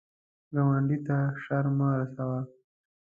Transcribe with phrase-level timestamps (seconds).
[0.53, 2.39] ګاونډي ته شر مه رسوه